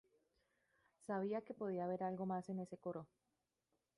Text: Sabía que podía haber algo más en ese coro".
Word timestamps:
Sabía 1.07 1.41
que 1.45 1.53
podía 1.53 1.83
haber 1.85 2.01
algo 2.03 2.25
más 2.25 2.49
en 2.49 2.57
ese 2.61 2.75
coro". 2.75 3.07